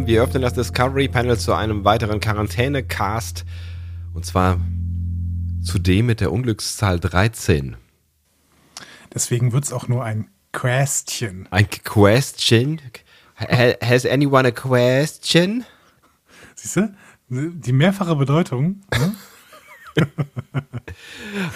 [0.00, 0.06] Willkommen.
[0.06, 3.44] Wir öffnen das Discovery Panel zu einem weiteren Quarantäne-Cast.
[4.14, 4.58] Und zwar
[5.62, 7.76] zu dem mit der Unglückszahl 13.
[9.14, 11.46] Deswegen wird es auch nur ein Question.
[11.50, 12.80] Ein Question?
[13.38, 15.64] Ha- Has anyone a question?
[16.54, 16.94] Siehst du?
[17.28, 18.82] Die mehrfache Bedeutung.
[18.92, 19.14] Ne?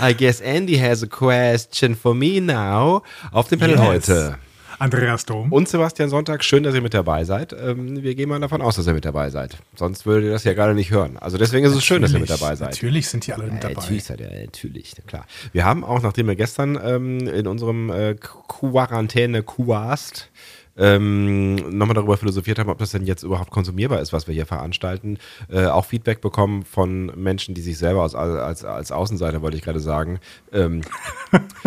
[0.01, 3.03] I guess Andy has a question for me now.
[3.33, 3.85] Auf dem Panel Yes.
[3.87, 4.39] heute.
[4.79, 5.53] Andreas Dom.
[5.53, 7.53] Und Sebastian Sonntag, schön, dass ihr mit dabei seid.
[7.53, 9.59] Ähm, wir gehen mal davon aus, dass ihr mit dabei seid.
[9.77, 11.17] Sonst würdet ihr das ja gerade nicht hören.
[11.19, 12.71] Also deswegen ist es schön, dass ihr mit Natürlich, dabei seid.
[12.71, 13.75] Natürlich sind die alle mit Ja, dabei.
[13.75, 15.27] Natürlich, seid ihr, ja, natürlich, na klar.
[15.53, 20.31] Wir haben auch, nachdem wir gestern ähm, in unserem äh, Quarantäne-Quast
[20.77, 24.47] ähm, nochmal darüber philosophiert haben, ob das denn jetzt überhaupt konsumierbar ist, was wir hier
[24.47, 29.57] veranstalten, äh, auch Feedback bekommen von Menschen, die sich selber als, als, als Außenseiter, wollte
[29.57, 30.21] ich gerade sagen,
[30.53, 30.83] ähm,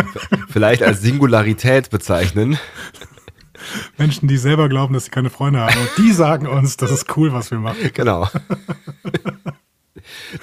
[0.50, 2.58] vielleicht als Singularität bezeichnen.
[3.98, 5.80] Menschen, die selber glauben, dass sie keine Freunde haben.
[5.80, 7.92] Und die sagen uns, das ist cool, was wir machen.
[7.94, 8.30] Genau.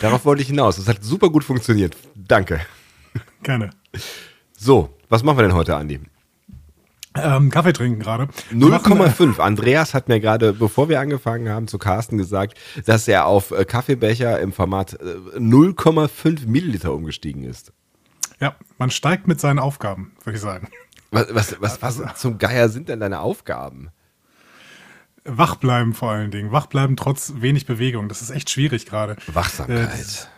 [0.01, 0.77] Darauf wollte ich hinaus.
[0.77, 1.97] Das hat super gut funktioniert.
[2.15, 2.61] Danke.
[3.42, 3.70] Gerne.
[4.57, 6.01] So, was machen wir denn heute, Andi?
[7.17, 8.29] Ähm, Kaffee trinken gerade.
[8.51, 9.39] Wir machen, äh, 0,5.
[9.39, 13.65] Andreas hat mir gerade, bevor wir angefangen haben, zu Carsten gesagt, dass er auf äh,
[13.65, 17.73] Kaffeebecher im Format äh, 0,5 Milliliter umgestiegen ist.
[18.41, 20.69] Ja, man steigt mit seinen Aufgaben, würde ich sagen.
[21.12, 23.91] Was, was, was, was zum Geier sind denn deine Aufgaben?
[25.25, 26.51] Wach bleiben vor allen Dingen.
[26.53, 28.09] Wach bleiben trotz wenig Bewegung.
[28.09, 29.17] Das ist echt schwierig gerade.
[29.29, 29.79] Wachsamkeit.
[29.89, 30.29] Äh, das-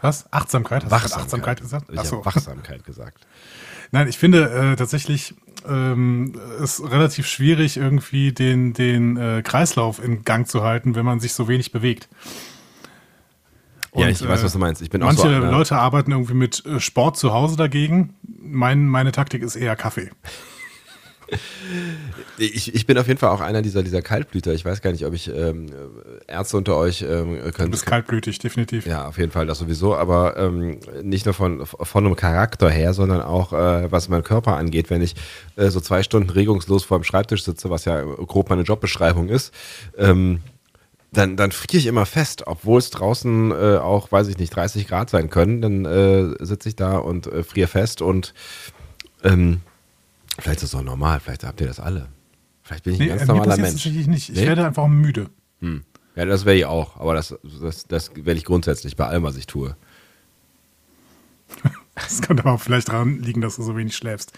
[0.00, 0.32] Was?
[0.32, 0.84] Achtsamkeit?
[0.84, 1.90] Hast du gerade Achtsamkeit gesagt?
[1.92, 2.16] Ich Ach so.
[2.18, 3.26] habe Wachsamkeit gesagt.
[3.90, 5.34] Nein, ich finde äh, tatsächlich
[5.68, 11.20] ähm, es relativ schwierig, irgendwie den, den äh, Kreislauf in Gang zu halten, wenn man
[11.20, 12.08] sich so wenig bewegt.
[13.94, 14.82] ja, Und, ich weiß, äh, was du meinst.
[14.82, 15.50] Ich bin auch Manche so einer.
[15.50, 18.14] Leute arbeiten irgendwie mit äh, Sport zu Hause dagegen.
[18.22, 20.10] Mein, meine Taktik ist eher Kaffee.
[22.40, 24.52] Ich, ich bin auf jeden Fall auch einer dieser, dieser Kaltblüter.
[24.54, 25.66] Ich weiß gar nicht, ob ich ähm,
[26.28, 27.70] Ärzte unter euch ähm, Du können.
[27.72, 28.86] bist kaltblütig, definitiv.
[28.86, 32.94] Ja, auf jeden Fall, das sowieso, aber ähm, nicht nur von, von einem Charakter her,
[32.94, 35.16] sondern auch, äh, was meinen Körper angeht, wenn ich
[35.56, 39.52] äh, so zwei Stunden regungslos vor dem Schreibtisch sitze, was ja grob meine Jobbeschreibung ist,
[39.96, 40.40] ähm,
[41.12, 44.86] dann, dann friere ich immer fest, obwohl es draußen äh, auch, weiß ich nicht, 30
[44.86, 48.32] Grad sein können, dann äh, sitze ich da und äh, friere fest und
[49.24, 49.60] ähm,
[50.38, 52.08] vielleicht ist es auch normal, vielleicht habt ihr das alle.
[52.62, 53.72] Vielleicht bin ich ein Nee, ganz äh, mir normaler Mensch.
[53.72, 54.28] tatsächlich nicht.
[54.30, 54.46] Ich Nee?
[54.46, 55.30] werde einfach müde.
[56.16, 59.36] Ja, das wäre ich auch, aber das, das, das werde ich grundsätzlich bei allem, was
[59.36, 59.76] ich tue.
[62.00, 64.32] Das könnte aber auch vielleicht daran liegen, dass du so wenig schläfst.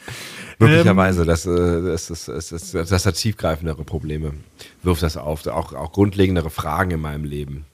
[0.59, 4.33] Möglicherweise, das, äh, das, das, das, das, das hat tiefgreifendere Probleme.
[4.83, 7.67] Wirft das auf, auch, auch grundlegendere Fragen in meinem Leben.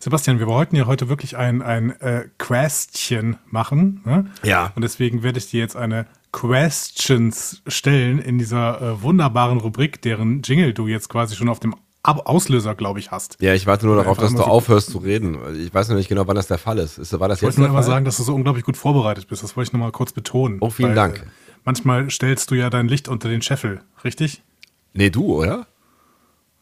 [0.00, 4.00] Sebastian, wir wollten ja heute wirklich ein, ein äh, Question machen.
[4.04, 4.26] Ne?
[4.42, 4.72] Ja.
[4.74, 10.42] Und deswegen werde ich dir jetzt eine Questions stellen in dieser äh, wunderbaren Rubrik, deren
[10.42, 13.36] Jingle du jetzt quasi schon auf dem Ab Auslöser, glaube ich, hast.
[13.42, 15.36] Ja, ich warte nur darauf, dass du so- aufhörst zu reden.
[15.58, 16.96] Ich weiß noch nicht genau, wann das der Fall ist.
[16.96, 19.28] ist war das Ich jetzt wollte nur einmal sagen, dass du so unglaublich gut vorbereitet
[19.28, 19.42] bist.
[19.42, 20.56] Das wollte ich nochmal kurz betonen.
[20.60, 21.18] Oh, vielen Dank.
[21.18, 21.26] äh,
[21.66, 24.42] manchmal stellst du ja dein Licht unter den Scheffel, richtig?
[24.94, 25.66] Nee, du, oder?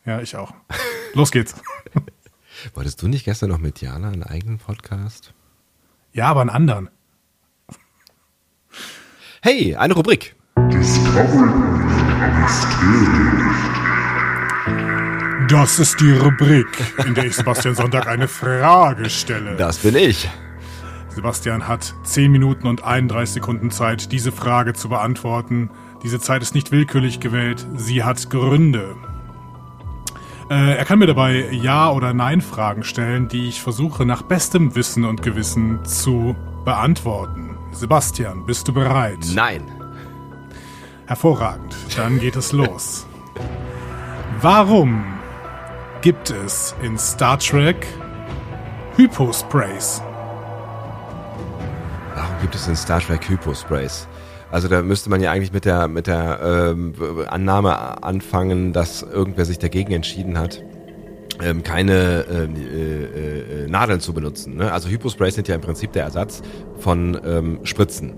[0.05, 0.53] Ja, ich auch.
[1.15, 1.55] Los geht's.
[2.75, 5.33] Wolltest du nicht gestern noch mit Jana einen eigenen Podcast?
[6.13, 6.91] Ja, aber einen anderen.
[9.51, 10.37] Hey, eine Rubrik.
[15.49, 16.67] Das ist die Rubrik,
[17.07, 19.57] in der ich Sebastian Sonntag eine Frage stelle.
[19.57, 20.29] Das bin ich.
[21.09, 25.71] Sebastian hat 10 Minuten und 31 Sekunden Zeit, diese Frage zu beantworten.
[26.03, 28.97] Diese Zeit ist nicht willkürlich gewählt, sie hat Gründe.
[30.51, 35.07] Äh, er kann mir dabei Ja- oder Nein-Fragen stellen, die ich versuche nach bestem Wissen
[35.07, 36.37] und Gewissen zu
[36.67, 37.48] beantworten.
[37.73, 39.19] Sebastian, bist du bereit?
[39.35, 39.63] Nein.
[41.07, 43.07] Hervorragend, dann geht es los.
[44.41, 45.05] Warum
[46.03, 47.87] gibt es in Star Trek
[48.97, 50.03] Hyposprays?
[52.15, 54.07] Warum gibt es in Star Trek Hyposprays?
[54.51, 56.95] Also da müsste man ja eigentlich mit der, mit der ähm,
[57.29, 60.63] Annahme anfangen, dass irgendwer sich dagegen entschieden hat,
[61.43, 64.57] ähm, keine ähm, äh, äh, Nadeln zu benutzen.
[64.57, 64.73] Ne?
[64.73, 66.43] Also Hyposprays sind ja im Prinzip der Ersatz
[66.79, 68.15] von ähm, Spritzen.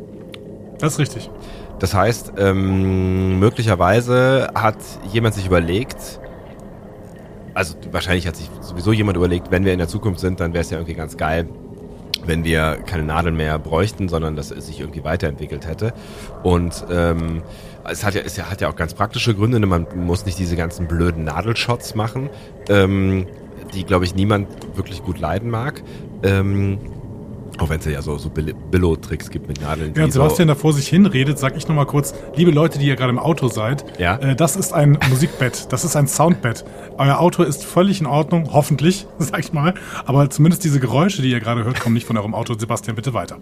[0.79, 1.31] Das ist richtig.
[1.79, 4.77] Das heißt, ähm, möglicherweise hat
[5.13, 6.21] jemand sich überlegt,
[7.55, 10.63] also wahrscheinlich hat sich sowieso jemand überlegt, wenn wir in der Zukunft sind, dann wäre
[10.63, 11.49] es ja irgendwie ganz geil,
[12.27, 15.93] wenn wir keine Nadeln mehr bräuchten, sondern dass es sich irgendwie weiterentwickelt hätte.
[16.43, 17.43] Und ähm,
[17.89, 19.61] es hat ja, es hat ja auch ganz praktische Gründe.
[19.61, 19.67] Ne?
[19.67, 22.31] Man muss nicht diese ganzen blöden Nadelshots machen,
[22.69, 23.27] ähm,
[23.75, 25.83] die, glaube ich, niemand wirklich gut leiden mag.
[26.23, 26.79] Ähm,
[27.61, 29.95] auch wenn es ja so, so Billo-Tricks gibt mit Nadeln.
[29.95, 32.97] Während Sebastian so da vor sich hinredet, sag ich nochmal kurz, liebe Leute, die ihr
[32.97, 34.17] gerade im Auto seid, ja?
[34.17, 36.65] äh, das ist ein Musikbett, das ist ein Soundbett.
[36.99, 39.75] Euer Auto ist völlig in Ordnung, hoffentlich, sag ich mal.
[40.07, 42.55] Aber zumindest diese Geräusche, die ihr gerade hört, kommen nicht von eurem Auto.
[42.59, 43.39] Sebastian, bitte weiter.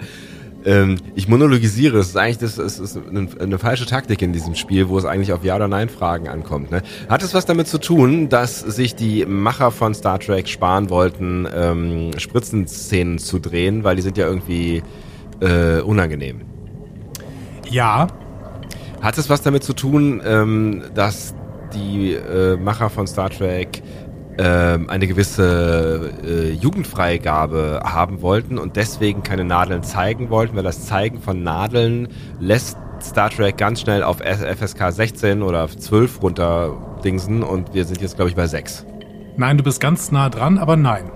[0.65, 1.99] Ähm, ich monologisiere.
[1.99, 5.05] Das ist eigentlich das, das ist eine, eine, falsche Taktik in diesem Spiel, wo es
[5.05, 6.71] eigentlich auf Ja- oder Nein-Fragen ankommt.
[6.71, 6.83] Ne?
[7.09, 11.47] Hat es was damit zu tun, dass sich die Macher von Star Trek sparen wollten,
[11.55, 14.83] ähm, Spritzenszenen zu drehen, weil die sind ja irgendwie
[15.41, 16.43] äh, unangenehm?
[17.71, 18.09] Ja.
[19.01, 21.35] Hat es was damit zu tun, ähm, dass
[21.73, 23.83] die äh, Macher von Star Trek
[24.39, 30.87] ähm, eine gewisse äh, Jugendfreigabe haben wollten und deswegen keine Nadeln zeigen wollten, weil das
[30.87, 32.09] Zeigen von Nadeln
[32.39, 38.17] lässt Star Trek ganz schnell auf FSK 16 oder 12 runterdingsen und wir sind jetzt,
[38.17, 38.87] glaube ich, bei 6.
[39.37, 41.11] Nein, du bist ganz nah dran, aber nein.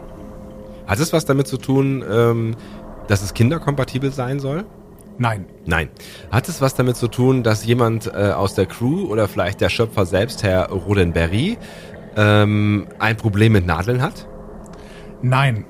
[0.86, 2.56] Hat es was damit zu tun, ähm,
[3.08, 4.64] dass es kinderkompatibel sein soll?
[5.18, 5.46] Nein.
[5.66, 5.88] Nein.
[6.30, 9.68] Hat es was damit zu tun, dass jemand äh, aus der Crew oder vielleicht der
[9.68, 11.58] Schöpfer selbst, Herr Roddenberry,
[12.16, 14.26] ähm, ein Problem mit Nadeln hat?
[15.22, 15.64] Nein.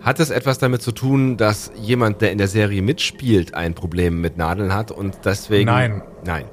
[0.00, 4.20] Hat es etwas damit zu tun, dass jemand, der in der Serie mitspielt, ein Problem
[4.20, 5.66] mit Nadeln hat und deswegen.
[5.66, 6.02] Nein.
[6.24, 6.44] Nein.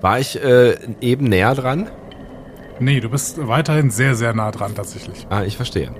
[0.00, 1.88] War ich äh, eben näher dran?
[2.78, 5.26] Nee, du bist weiterhin sehr, sehr nah dran tatsächlich.
[5.30, 5.92] Ah, ich verstehe.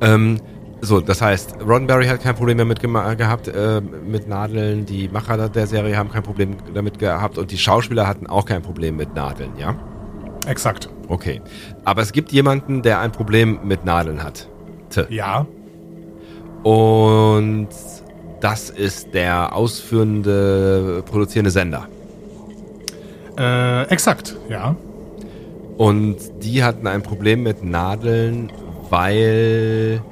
[0.00, 0.38] Ähm,
[0.80, 5.66] so, das heißt, Roddenberry hat kein Problem damit gehabt äh, mit Nadeln, die Macher der
[5.66, 9.52] Serie haben kein Problem damit gehabt und die Schauspieler hatten auch kein Problem mit Nadeln,
[9.56, 9.76] ja?
[10.46, 10.88] Exakt.
[11.08, 11.40] Okay.
[11.84, 14.48] Aber es gibt jemanden, der ein Problem mit Nadeln hat.
[14.90, 15.04] T.
[15.08, 15.46] Ja.
[16.62, 17.68] Und
[18.40, 21.86] das ist der ausführende, produzierende Sender.
[23.38, 24.76] Äh, exakt, ja.
[25.78, 28.52] Und die hatten ein Problem mit Nadeln,
[28.90, 30.02] weil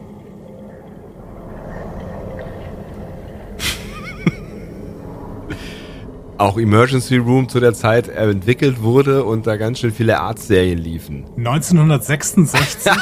[6.41, 11.27] auch Emergency Room zu der Zeit entwickelt wurde und da ganz schön viele Arztserien liefen.
[11.37, 12.93] 1966?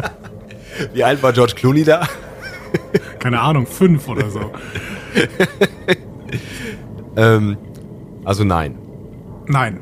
[0.92, 2.08] Wie alt war George Clooney da?
[3.20, 4.50] Keine Ahnung, fünf oder so.
[7.16, 7.56] ähm,
[8.24, 8.76] also nein.
[9.46, 9.80] Nein.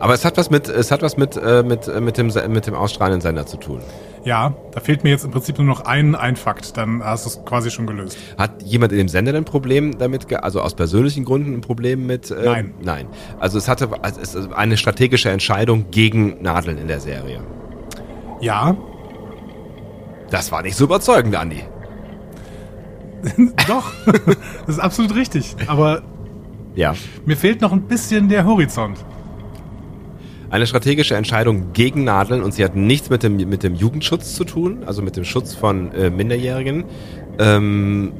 [0.00, 2.66] Aber es hat was mit, es hat was mit, äh, mit, äh, mit, dem, mit
[2.66, 3.80] dem ausstrahlenden Sender zu tun.
[4.24, 7.28] Ja, da fehlt mir jetzt im Prinzip nur noch ein, ein Fakt, dann hast du
[7.28, 8.16] es quasi schon gelöst.
[8.38, 12.30] Hat jemand in dem Sender ein Problem damit, also aus persönlichen Gründen ein Problem mit?
[12.30, 12.74] Äh, nein.
[12.82, 13.06] Nein.
[13.38, 17.42] Also es hatte es ist eine strategische Entscheidung gegen Nadeln in der Serie.
[18.40, 18.78] Ja.
[20.30, 21.62] Das war nicht so überzeugend, Andi.
[23.68, 23.92] Doch,
[24.66, 25.56] das ist absolut richtig.
[25.66, 26.00] Aber
[26.74, 26.94] ja.
[27.26, 28.96] mir fehlt noch ein bisschen der Horizont
[30.50, 34.44] eine strategische Entscheidung gegen Nadeln und sie hat nichts mit dem, mit dem Jugendschutz zu
[34.44, 36.84] tun, also mit dem Schutz von äh, Minderjährigen.
[37.38, 38.12] Ähm,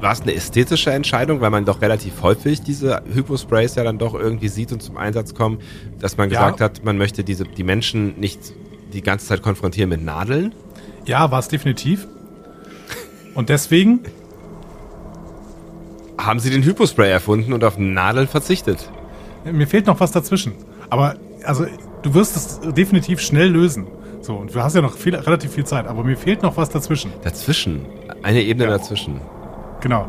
[0.00, 4.12] war es eine ästhetische Entscheidung, weil man doch relativ häufig diese Hyposprays ja dann doch
[4.12, 5.60] irgendwie sieht und zum Einsatz kommen,
[5.98, 6.66] dass man gesagt ja.
[6.66, 8.52] hat, man möchte diese, die Menschen nicht
[8.92, 10.54] die ganze Zeit konfrontieren mit Nadeln?
[11.06, 12.06] Ja, war es definitiv.
[13.34, 14.00] Und deswegen
[16.18, 18.90] haben sie den Hypospray erfunden und auf Nadeln verzichtet.
[19.44, 20.54] Mir fehlt noch was dazwischen.
[20.90, 21.66] Aber also
[22.02, 23.86] du wirst es definitiv schnell lösen.
[24.20, 26.68] So, und du hast ja noch viel, relativ viel Zeit, aber mir fehlt noch was
[26.68, 27.12] dazwischen.
[27.22, 27.86] Dazwischen?
[28.22, 28.76] Eine Ebene ja.
[28.76, 29.20] dazwischen.
[29.80, 30.06] Genau.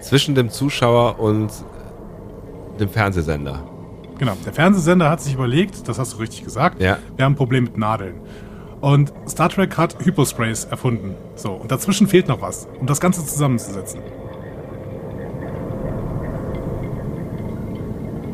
[0.00, 1.50] Zwischen dem Zuschauer und
[2.78, 3.62] dem Fernsehsender.
[4.18, 4.36] Genau.
[4.44, 6.98] Der Fernsehsender hat sich überlegt, das hast du richtig gesagt, ja.
[7.16, 8.16] wir haben ein Problem mit Nadeln.
[8.80, 11.14] Und Star Trek hat Hyposprays erfunden.
[11.36, 14.00] So, und dazwischen fehlt noch was, um das Ganze zusammenzusetzen.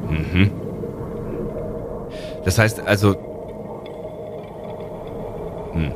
[0.08, 0.50] Mhm.
[2.44, 3.16] Das heißt also.
[5.72, 5.92] Hm.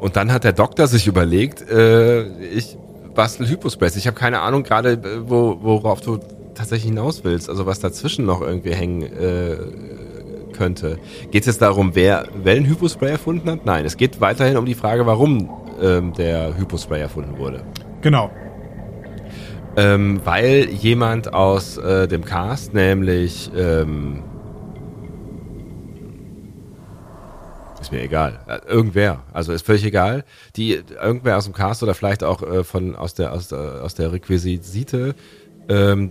[0.00, 2.76] Und dann hat der Doktor sich überlegt, äh, ich
[3.14, 3.96] bastel Hypospace.
[3.96, 6.18] Ich habe keine Ahnung gerade, äh, wo, worauf du
[6.54, 7.48] tatsächlich hinaus willst.
[7.48, 9.56] Also was dazwischen noch irgendwie hängen äh,
[10.52, 10.98] könnte.
[11.30, 13.66] Geht es jetzt darum, wer Wellenhypospray erfunden hat?
[13.66, 15.50] Nein, es geht weiterhin um die Frage, warum
[15.82, 17.62] ähm, der Hypospray erfunden wurde.
[18.02, 18.30] Genau
[19.76, 24.22] ähm, weil jemand aus äh, dem Cast, nämlich ähm,
[27.86, 28.40] Ist mir egal.
[28.48, 29.22] Äh, Irgendwer.
[29.32, 30.24] Also ist völlig egal.
[30.56, 33.94] Die, irgendwer aus dem Cast oder vielleicht auch äh, von, aus der, aus der, aus
[33.94, 35.14] der Requisite
[35.68, 36.10] ähm,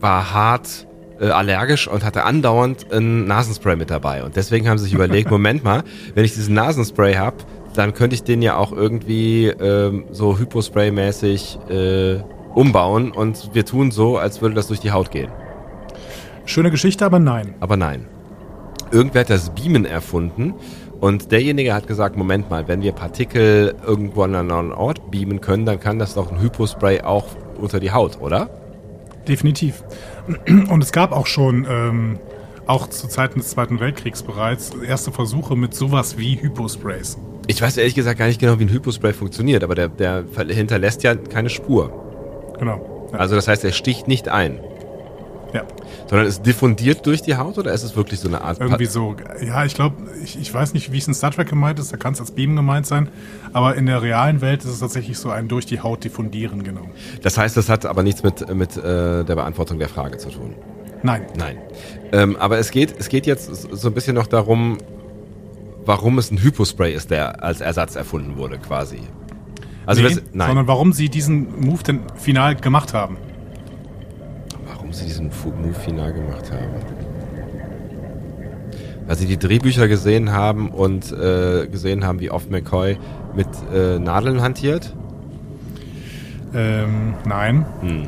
[0.00, 0.88] war hart
[1.20, 4.24] äh, allergisch und hatte andauernd ein Nasenspray mit dabei.
[4.24, 5.84] Und deswegen haben sie sich überlegt, Moment mal,
[6.16, 7.36] wenn ich diesen Nasenspray habe,
[7.76, 12.20] dann könnte ich den ja auch irgendwie ähm, so Hypospray-mäßig äh,
[12.54, 15.30] umbauen und wir tun so, als würde das durch die Haut gehen.
[16.46, 17.54] Schöne Geschichte, aber nein.
[17.60, 18.06] Aber nein.
[18.90, 20.54] Irgendwer hat das Beamen erfunden
[21.00, 25.40] und derjenige hat gesagt, Moment mal, wenn wir Partikel irgendwo an einen anderen Ort beamen
[25.40, 27.26] können, dann kann das doch ein Hypospray auch
[27.58, 28.50] unter die Haut, oder?
[29.26, 29.82] Definitiv.
[30.46, 32.18] Und es gab auch schon, ähm,
[32.66, 37.18] auch zu Zeiten des Zweiten Weltkriegs bereits, erste Versuche mit sowas wie Hyposprays.
[37.46, 41.02] Ich weiß ehrlich gesagt gar nicht genau, wie ein Hypospray funktioniert, aber der, der hinterlässt
[41.02, 42.09] ja keine Spur.
[42.60, 43.08] Genau.
[43.12, 43.18] Ja.
[43.18, 44.60] Also das heißt, er sticht nicht ein.
[45.52, 45.64] ja.
[46.08, 49.14] Sondern es diffundiert durch die Haut oder ist es wirklich so eine Art Irgendwie so,
[49.40, 51.96] ja, ich glaube, ich, ich weiß nicht, wie es in Star Trek gemeint ist, da
[51.96, 53.08] kann es als Beam gemeint sein,
[53.52, 56.88] aber in der realen Welt ist es tatsächlich so ein durch die Haut diffundieren, genau.
[57.22, 60.54] Das heißt, das hat aber nichts mit, mit äh, der Beantwortung der Frage zu tun.
[61.02, 61.26] Nein.
[61.36, 61.58] Nein.
[62.12, 64.78] Ähm, aber es geht, es geht jetzt so ein bisschen noch darum,
[65.86, 68.98] warum es ein Hypospray ist, der als Ersatz erfunden wurde, quasi.
[69.86, 70.48] Also nee, das, nein.
[70.48, 73.16] sondern warum sie diesen Move denn final gemacht haben.
[74.66, 76.70] warum sie diesen Move final gemacht haben.
[79.06, 82.98] Weil sie die Drehbücher gesehen haben und äh, gesehen haben, wie oft McCoy
[83.34, 84.94] mit äh, Nadeln hantiert.
[86.54, 87.66] Ähm, nein.
[87.80, 88.06] Hm.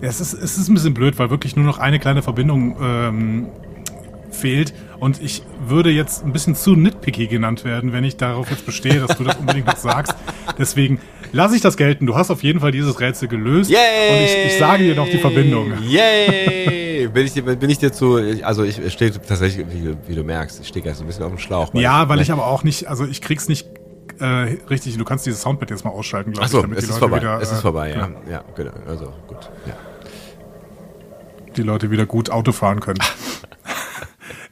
[0.00, 3.46] Es, ist, es ist ein bisschen blöd, weil wirklich nur noch eine kleine Verbindung ähm,
[4.38, 4.72] fehlt.
[4.98, 9.00] Und ich würde jetzt ein bisschen zu nitpicky genannt werden, wenn ich darauf jetzt bestehe,
[9.00, 10.14] dass du das unbedingt noch sagst.
[10.58, 11.00] Deswegen
[11.32, 12.06] lasse ich das gelten.
[12.06, 13.70] Du hast auf jeden Fall dieses Rätsel gelöst.
[13.70, 13.76] Und
[14.24, 15.72] ich, ich sage dir noch die Verbindung.
[15.82, 17.08] Yay!
[17.08, 18.16] bin, ich dir, bin ich dir zu.
[18.42, 21.30] Also ich stehe tatsächlich, wie, wie du merkst, ich stehe gleich so ein bisschen auf
[21.30, 21.72] dem Schlauch.
[21.74, 23.68] Ja, weil ich aber auch nicht, also ich krieg's nicht
[24.20, 24.24] äh,
[24.70, 24.96] richtig.
[24.96, 27.10] Du kannst dieses Soundbed jetzt mal ausschalten, glaube Achso, ich, damit es die ist Leute
[27.10, 27.20] vorbei.
[27.20, 27.40] wieder.
[27.40, 28.06] es ist äh, vorbei, ja.
[28.06, 28.72] genau, Ja, genau.
[28.86, 29.50] Also gut.
[29.66, 29.74] Ja.
[31.56, 32.98] Die Leute wieder gut Auto fahren können.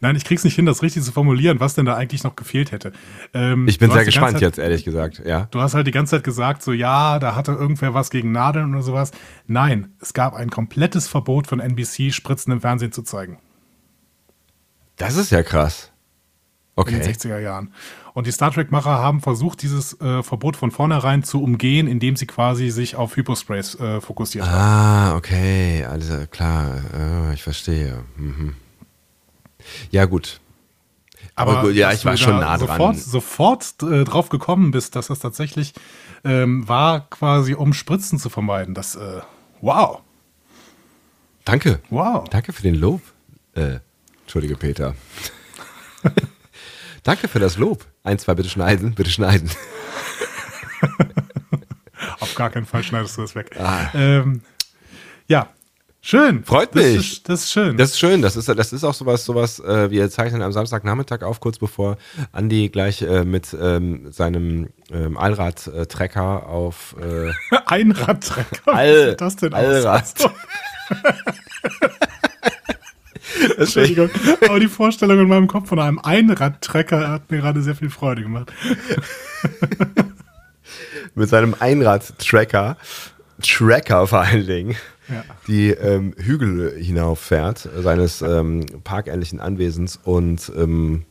[0.01, 2.73] Nein, ich krieg's nicht hin, das richtig zu formulieren, was denn da eigentlich noch gefehlt
[2.73, 2.93] hätte.
[3.35, 5.23] Ähm, Ich bin sehr gespannt Zeit, jetzt, ehrlich gesagt.
[5.25, 5.49] Ja.
[5.51, 8.73] Du hast halt die ganze Zeit gesagt, so ja, da hatte irgendwer was gegen Nadeln
[8.75, 9.11] oder sowas.
[9.47, 13.39] Nein, es gab ein komplettes Verbot von NBC, Spritzen im Fernsehen zu zeigen.
[14.97, 15.93] Das ist ja krass.
[16.77, 16.99] In Okay.
[16.99, 17.73] den 60er Jahren.
[18.13, 22.27] Und die Star Trek-Macher haben versucht, dieses äh, Verbot von vornherein zu umgehen, indem sie
[22.27, 24.55] quasi sich auf Hyposprays äh, fokussiert haben.
[24.55, 26.83] Ah, okay, alles klar.
[26.93, 28.05] Ah, ich verstehe.
[28.19, 28.57] Mhm.
[29.91, 30.41] Ja, gut.
[31.35, 32.97] Aber, gut, ja, ich war schon nah dran.
[32.97, 35.75] Sofort, sofort äh, drauf gekommen bist, dass das tatsächlich
[36.25, 38.75] ähm, war, quasi um Spritzen zu vermeiden.
[38.75, 39.21] Das, äh,
[39.61, 40.01] wow,
[41.45, 41.81] Danke.
[41.91, 42.29] wow.
[42.29, 43.03] Danke für den Lob.
[43.55, 43.79] Äh,
[44.23, 44.97] Entschuldige, Peter.
[47.05, 47.85] Danke für das Lob.
[48.03, 49.49] Ein, zwei, bitte schneiden, bitte schneiden.
[52.19, 53.57] Auf gar keinen Fall schneidest du das weg.
[53.61, 53.91] Ah.
[53.95, 54.43] Ähm,
[55.29, 55.49] ja,
[56.07, 56.45] schön.
[56.45, 56.97] Freut das mich.
[56.97, 57.77] Ist, das ist schön.
[57.77, 58.23] Das ist schön.
[58.23, 61.97] Das ist, das ist auch sowas, sowas, äh, wir zeichnen am Samstagnachmittag auf, kurz bevor
[62.33, 67.33] Andi gleich äh, mit ähm, seinem ähm, Allrad-Trecker auf äh,
[67.67, 68.75] Einradtrecker.
[68.75, 69.55] All- sieht das denn?
[69.55, 70.15] Allrad.
[73.59, 74.09] Entschuldigung,
[74.49, 78.23] aber die Vorstellung in meinem Kopf von einem Einradtrecker hat mir gerade sehr viel Freude
[78.23, 78.53] gemacht.
[81.15, 82.77] mit seinem Einrad-Tracker,
[83.43, 84.77] Tracker vor allen Dingen,
[85.09, 85.25] Ja.
[85.47, 91.05] die ähm, Hügel hinauffährt, seines ähm, parkähnlichen Anwesens und ähm,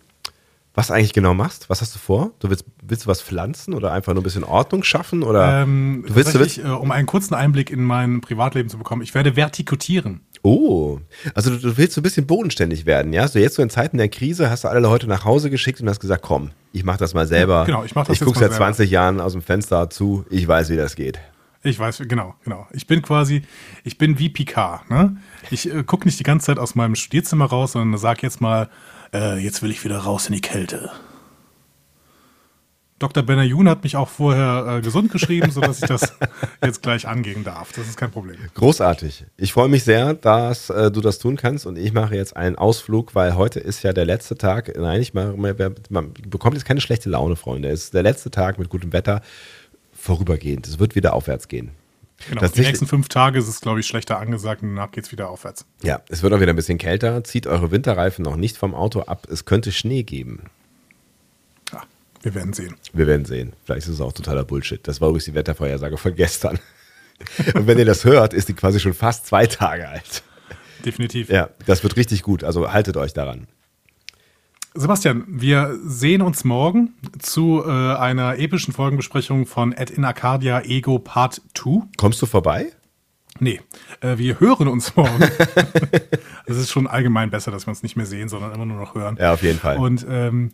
[0.73, 1.69] was eigentlich genau machst?
[1.69, 2.31] Was hast du vor?
[2.39, 5.23] Du willst, willst du was pflanzen oder einfach nur ein bisschen Ordnung schaffen?
[5.23, 8.77] Oder Ähm, du willst, du willst, äh, um einen kurzen Einblick in mein Privatleben zu
[8.77, 10.19] bekommen, ich werde vertikutieren.
[10.43, 10.99] oh,
[11.33, 13.25] also du, du willst so ein bisschen bodenständig werden, ja?
[13.29, 15.87] So jetzt so in Zeiten der Krise hast du alle Leute nach Hause geschickt und
[15.87, 17.63] hast gesagt, komm, ich mach das mal selber.
[17.65, 18.65] Genau, ich mach das Ich gucke seit selber.
[18.65, 21.19] 20 Jahren aus dem Fenster zu, ich weiß, wie das geht.
[21.65, 22.67] Ich weiß, genau, genau.
[22.73, 23.41] Ich bin quasi,
[23.83, 24.87] ich bin wie Picard.
[24.91, 25.17] Ne?
[25.49, 28.69] Ich äh, gucke nicht die ganze Zeit aus meinem Studierzimmer raus, sondern sag jetzt mal,
[29.11, 30.91] äh, jetzt will ich wieder raus in die Kälte.
[32.99, 33.23] Dr.
[33.23, 36.13] Benayoun hat mich auch vorher äh, gesund geschrieben, sodass ich das
[36.63, 37.73] jetzt gleich angehen darf.
[37.73, 38.37] Das ist kein Problem.
[38.53, 39.25] Großartig.
[39.35, 42.57] Ich freue mich sehr, dass äh, du das tun kannst und ich mache jetzt einen
[42.57, 44.71] Ausflug, weil heute ist ja der letzte Tag.
[44.77, 47.69] Nein, ich mache, man, man bekommt jetzt keine schlechte Laune, Freunde.
[47.69, 49.21] Es ist der letzte Tag mit gutem Wetter
[50.05, 50.67] vorübergehend.
[50.67, 51.71] Es wird wieder aufwärts gehen.
[52.29, 52.47] Genau.
[52.47, 55.65] Die nächsten fünf Tage ist es, glaube ich, schlechter angesagt und danach geht's wieder aufwärts.
[55.83, 57.23] Ja, es wird auch wieder ein bisschen kälter.
[57.23, 59.27] Zieht eure Winterreifen noch nicht vom Auto ab.
[59.29, 60.43] Es könnte Schnee geben.
[61.73, 61.83] Ja,
[62.21, 62.75] wir werden sehen.
[62.93, 63.53] Wir werden sehen.
[63.63, 64.87] Vielleicht ist es auch totaler Bullshit.
[64.87, 66.59] Das war übrigens die Wettervorhersage von gestern.
[67.53, 70.23] Und wenn ihr das hört, ist die quasi schon fast zwei Tage alt.
[70.85, 71.29] Definitiv.
[71.29, 72.43] Ja, das wird richtig gut.
[72.43, 73.47] Also haltet euch daran.
[74.77, 80.99] Sebastian, wir sehen uns morgen zu äh, einer epischen Folgenbesprechung von Ed in Arcadia Ego
[80.99, 81.83] Part 2.
[81.95, 82.73] Kommst du vorbei?
[83.39, 83.61] Nee,
[84.01, 85.23] äh, wir hören uns morgen.
[86.47, 88.93] Es ist schon allgemein besser, dass wir uns nicht mehr sehen, sondern immer nur noch
[88.93, 89.17] hören.
[89.19, 89.77] Ja, auf jeden Fall.
[89.77, 90.51] Und ähm,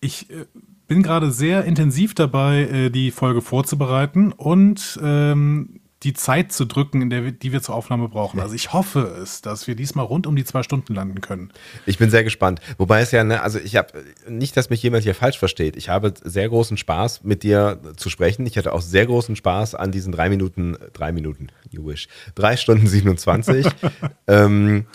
[0.00, 0.44] ich äh,
[0.86, 7.00] bin gerade sehr intensiv dabei, äh, die Folge vorzubereiten und ähm, die Zeit zu drücken,
[7.00, 8.40] in der wir, die wir zur Aufnahme brauchen.
[8.40, 11.52] Also ich hoffe es, dass wir diesmal rund um die zwei Stunden landen können.
[11.86, 12.60] Ich bin sehr gespannt.
[12.76, 15.76] Wobei es ja, ne, also ich habe nicht, dass mich jemand hier falsch versteht.
[15.76, 18.46] Ich habe sehr großen Spaß, mit dir zu sprechen.
[18.46, 22.56] Ich hatte auch sehr großen Spaß an diesen drei Minuten, drei Minuten, you wish, drei
[22.56, 23.66] Stunden 27.
[24.26, 24.86] ähm,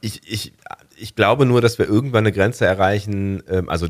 [0.00, 0.54] ich, ich,
[0.96, 3.88] ich glaube nur, dass wir irgendwann eine Grenze erreichen, ähm, also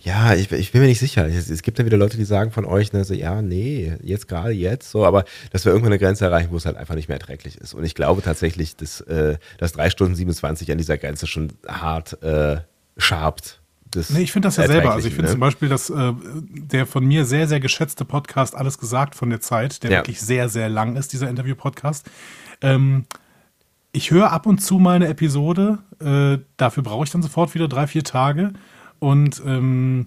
[0.00, 1.26] ja, ich, ich, bin mir nicht sicher.
[1.26, 4.28] Es, es, gibt ja wieder Leute, die sagen von euch, ne, so, ja, nee, jetzt
[4.28, 7.08] gerade jetzt, so, aber dass wir irgendwann eine Grenze erreichen, wo es halt einfach nicht
[7.08, 7.74] mehr erträglich ist.
[7.74, 12.22] Und ich glaube tatsächlich, dass, äh, dass 3 Stunden 27 an dieser Grenze schon hart
[12.22, 12.58] äh,
[12.96, 13.60] schabt.
[14.10, 14.92] Nee, ich finde das ja selber.
[14.92, 15.32] Also ich finde ne?
[15.32, 16.12] zum Beispiel, dass äh,
[16.52, 19.98] der von mir sehr, sehr geschätzte Podcast Alles gesagt von der Zeit, der ja.
[19.98, 22.08] wirklich sehr, sehr lang ist, dieser Interview-Podcast.
[22.60, 23.06] Ähm,
[23.92, 27.66] ich höre ab und zu mal eine Episode, äh, dafür brauche ich dann sofort wieder
[27.66, 28.52] drei, vier Tage.
[28.98, 30.06] Und ähm,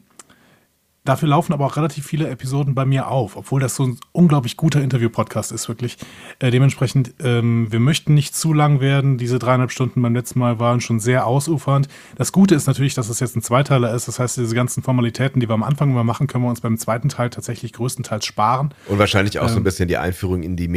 [1.04, 4.58] dafür laufen aber auch relativ viele Episoden bei mir auf, obwohl das so ein unglaublich
[4.58, 5.98] guter Interview-Podcast ist, wirklich.
[6.40, 9.18] Äh, dementsprechend, ähm, wir möchten nicht zu lang werden.
[9.18, 11.88] Diese dreieinhalb Stunden beim letzten Mal waren schon sehr ausufernd.
[12.16, 14.08] Das Gute ist natürlich, dass es jetzt ein Zweiteiler ist.
[14.08, 16.78] Das heißt, diese ganzen Formalitäten, die wir am Anfang immer machen, können wir uns beim
[16.78, 18.74] zweiten Teil tatsächlich größtenteils sparen.
[18.88, 20.68] Und wahrscheinlich auch ähm, so ein ähm, bisschen die Einführung in die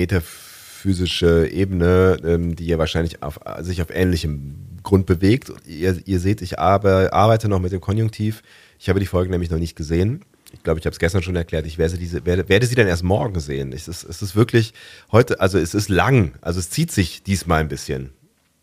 [0.85, 5.53] metaphysische Ebene, ähm, die ja wahrscheinlich auf, sich auf ähnlichem Grund bewegt.
[5.67, 8.43] Ihr, ihr seht, ich arbeite noch mit dem Konjunktiv.
[8.79, 10.25] Ich habe die Folge nämlich noch nicht gesehen.
[10.53, 11.67] Ich glaube, ich habe es gestern schon erklärt.
[11.67, 13.73] Ich werde, diese, werde, werde sie dann erst morgen sehen.
[13.73, 14.73] Es ist, es ist wirklich
[15.11, 16.35] heute, also es ist lang.
[16.43, 18.13] Also es zieht sich diesmal ein bisschen.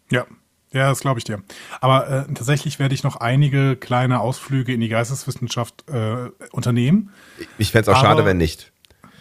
[0.10, 0.26] Ja,
[0.72, 1.44] ja, das glaube ich dir.
[1.82, 7.10] Aber äh, tatsächlich werde ich noch einige kleine Ausflüge in die Geisteswissenschaft äh, unternehmen.
[7.58, 8.71] Ich fände es auch aber, schade, wenn nicht.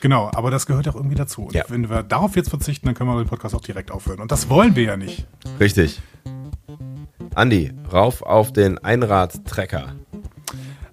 [0.01, 1.43] Genau, aber das gehört auch irgendwie dazu.
[1.43, 1.65] Und ja.
[1.69, 4.21] wenn wir darauf jetzt verzichten, dann können wir den Podcast auch direkt aufhören.
[4.21, 5.27] Und das wollen wir ja nicht.
[5.59, 6.01] Richtig.
[7.35, 9.95] Andi, rauf auf den Einradtrecker.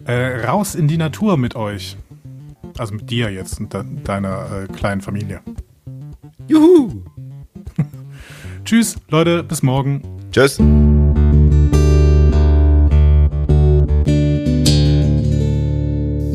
[0.06, 1.98] Äh, raus in die Natur mit euch.
[2.78, 5.42] Also mit dir jetzt und de deiner äh, kleinen Familie.
[6.48, 7.04] Juhu!
[8.66, 10.02] Tschüss, Leute, bis morgen.
[10.32, 10.60] Tschüss.